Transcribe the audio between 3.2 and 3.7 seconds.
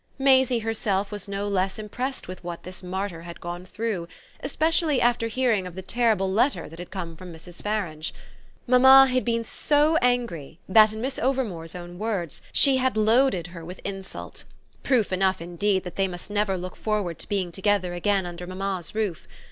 had gone